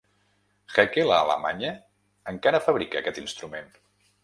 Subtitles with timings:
[0.75, 1.75] Heckel, a Alemanya,
[2.33, 3.73] encara fabrica aquest instrument.